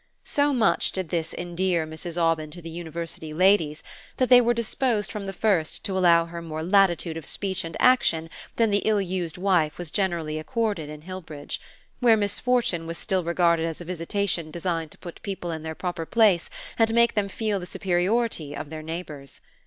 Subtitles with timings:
[0.25, 2.17] So much did this endear Mrs.
[2.19, 3.83] Aubyn to the university ladies
[4.17, 7.77] that they were disposed from the first to allow her more latitude of speech and
[7.79, 11.59] action than the ill used wife was generally accorded in Hillbridge,
[11.99, 16.07] where misfortune was still regarded as a visitation designed to put people in their proper
[16.07, 16.49] place
[16.79, 19.39] and make them feel the superiority of their neighbors.